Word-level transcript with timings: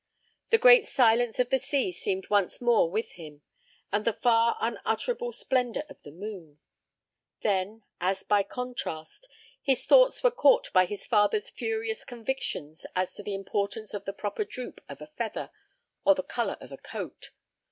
The 0.49 0.57
great 0.57 0.87
silence 0.87 1.37
of 1.37 1.51
the 1.51 1.59
sea 1.59 1.91
seemed 1.91 2.27
once 2.31 2.59
more 2.59 2.89
with 2.89 3.11
him, 3.11 3.43
and 3.91 4.03
the 4.03 4.11
far 4.13 4.57
unutterable 4.59 5.31
splendor 5.31 5.83
of 5.89 6.01
the 6.01 6.09
moon. 6.09 6.57
Then, 7.41 7.83
as 7.99 8.23
by 8.23 8.41
contrast, 8.41 9.27
his 9.61 9.85
thoughts 9.85 10.23
were 10.23 10.31
caught 10.31 10.73
by 10.73 10.85
his 10.87 11.05
father's 11.05 11.51
furious 11.51 12.03
convictions 12.03 12.83
as 12.95 13.13
to 13.13 13.21
the 13.21 13.35
importance 13.35 13.93
of 13.93 14.05
the 14.05 14.13
proper 14.13 14.43
droop 14.43 14.81
of 14.89 15.01
a 15.01 15.07
feather 15.19 15.51
or 16.03 16.15
the 16.15 16.23
color 16.23 16.57
of 16.59 16.71
a 16.71 16.77
coat. 16.77 17.29